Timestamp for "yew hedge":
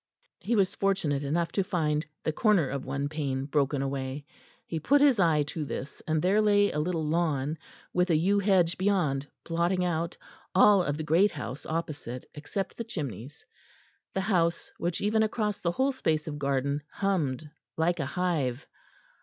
8.15-8.79